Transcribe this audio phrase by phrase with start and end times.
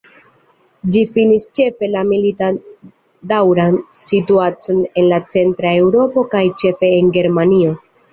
[0.93, 2.57] Ĝi finis ĉefe la militan
[3.31, 7.77] daŭran situacion en Centra Eŭropo kaj ĉefe en Germanio.